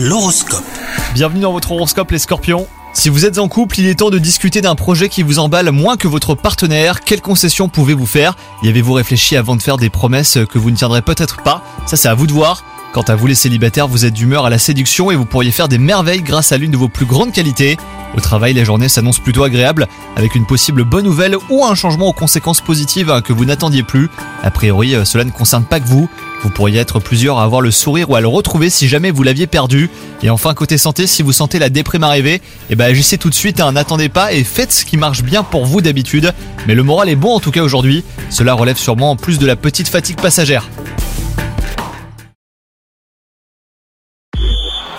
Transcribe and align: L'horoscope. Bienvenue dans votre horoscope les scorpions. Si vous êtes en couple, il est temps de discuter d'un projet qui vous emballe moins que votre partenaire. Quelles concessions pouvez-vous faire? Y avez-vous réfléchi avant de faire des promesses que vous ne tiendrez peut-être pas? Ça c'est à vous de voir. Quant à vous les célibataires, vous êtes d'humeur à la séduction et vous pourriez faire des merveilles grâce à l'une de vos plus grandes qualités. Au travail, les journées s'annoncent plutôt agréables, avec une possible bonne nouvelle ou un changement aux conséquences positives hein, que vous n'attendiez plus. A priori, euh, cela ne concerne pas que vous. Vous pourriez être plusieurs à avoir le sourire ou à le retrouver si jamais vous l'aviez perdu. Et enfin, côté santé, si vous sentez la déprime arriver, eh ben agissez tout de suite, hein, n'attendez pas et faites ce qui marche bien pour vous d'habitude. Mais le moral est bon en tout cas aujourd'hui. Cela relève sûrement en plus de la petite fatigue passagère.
L'horoscope. 0.00 0.62
Bienvenue 1.12 1.40
dans 1.40 1.50
votre 1.50 1.72
horoscope 1.72 2.12
les 2.12 2.20
scorpions. 2.20 2.68
Si 2.92 3.08
vous 3.08 3.24
êtes 3.24 3.38
en 3.38 3.48
couple, 3.48 3.80
il 3.80 3.86
est 3.86 3.96
temps 3.96 4.10
de 4.10 4.18
discuter 4.18 4.60
d'un 4.60 4.76
projet 4.76 5.08
qui 5.08 5.24
vous 5.24 5.40
emballe 5.40 5.72
moins 5.72 5.96
que 5.96 6.06
votre 6.06 6.36
partenaire. 6.36 7.00
Quelles 7.00 7.20
concessions 7.20 7.68
pouvez-vous 7.68 8.06
faire? 8.06 8.36
Y 8.62 8.68
avez-vous 8.68 8.92
réfléchi 8.92 9.34
avant 9.34 9.56
de 9.56 9.62
faire 9.62 9.76
des 9.76 9.90
promesses 9.90 10.38
que 10.48 10.56
vous 10.56 10.70
ne 10.70 10.76
tiendrez 10.76 11.02
peut-être 11.02 11.42
pas? 11.42 11.64
Ça 11.86 11.96
c'est 11.96 12.06
à 12.06 12.14
vous 12.14 12.28
de 12.28 12.32
voir. 12.32 12.62
Quant 12.92 13.02
à 13.02 13.16
vous 13.16 13.26
les 13.26 13.34
célibataires, 13.34 13.88
vous 13.88 14.04
êtes 14.04 14.14
d'humeur 14.14 14.46
à 14.46 14.50
la 14.50 14.58
séduction 14.58 15.10
et 15.10 15.16
vous 15.16 15.24
pourriez 15.24 15.50
faire 15.50 15.66
des 15.66 15.78
merveilles 15.78 16.22
grâce 16.22 16.52
à 16.52 16.58
l'une 16.58 16.70
de 16.70 16.76
vos 16.76 16.88
plus 16.88 17.04
grandes 17.04 17.32
qualités. 17.32 17.76
Au 18.16 18.20
travail, 18.20 18.54
les 18.54 18.64
journées 18.64 18.88
s'annoncent 18.88 19.22
plutôt 19.22 19.44
agréables, 19.44 19.86
avec 20.16 20.34
une 20.34 20.46
possible 20.46 20.84
bonne 20.84 21.04
nouvelle 21.04 21.36
ou 21.50 21.64
un 21.64 21.74
changement 21.74 22.08
aux 22.08 22.12
conséquences 22.12 22.60
positives 22.60 23.10
hein, 23.10 23.20
que 23.20 23.32
vous 23.32 23.44
n'attendiez 23.44 23.82
plus. 23.82 24.08
A 24.42 24.50
priori, 24.50 24.94
euh, 24.94 25.04
cela 25.04 25.24
ne 25.24 25.30
concerne 25.30 25.64
pas 25.64 25.80
que 25.80 25.86
vous. 25.86 26.08
Vous 26.42 26.50
pourriez 26.50 26.78
être 26.78 27.00
plusieurs 27.00 27.38
à 27.38 27.44
avoir 27.44 27.60
le 27.60 27.70
sourire 27.70 28.10
ou 28.10 28.14
à 28.14 28.20
le 28.20 28.28
retrouver 28.28 28.70
si 28.70 28.88
jamais 28.88 29.10
vous 29.10 29.22
l'aviez 29.22 29.46
perdu. 29.46 29.90
Et 30.22 30.30
enfin, 30.30 30.54
côté 30.54 30.78
santé, 30.78 31.06
si 31.06 31.22
vous 31.22 31.32
sentez 31.32 31.58
la 31.58 31.68
déprime 31.68 32.04
arriver, 32.04 32.40
eh 32.70 32.76
ben 32.76 32.84
agissez 32.90 33.18
tout 33.18 33.28
de 33.28 33.34
suite, 33.34 33.60
hein, 33.60 33.72
n'attendez 33.72 34.08
pas 34.08 34.32
et 34.32 34.44
faites 34.44 34.72
ce 34.72 34.84
qui 34.84 34.96
marche 34.96 35.22
bien 35.22 35.42
pour 35.42 35.66
vous 35.66 35.80
d'habitude. 35.80 36.32
Mais 36.66 36.74
le 36.74 36.82
moral 36.82 37.08
est 37.08 37.16
bon 37.16 37.34
en 37.34 37.40
tout 37.40 37.50
cas 37.50 37.62
aujourd'hui. 37.62 38.04
Cela 38.30 38.54
relève 38.54 38.76
sûrement 38.76 39.10
en 39.10 39.16
plus 39.16 39.38
de 39.38 39.46
la 39.46 39.56
petite 39.56 39.88
fatigue 39.88 40.20
passagère. 40.20 40.68